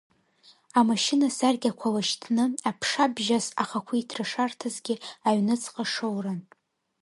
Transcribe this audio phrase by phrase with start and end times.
[0.79, 4.95] Амашьына саркьақәа лашьҭны, аԥша бжьас ахақәиҭра шарҭазгьы,
[5.27, 6.41] аҩныҵҟа шоуран.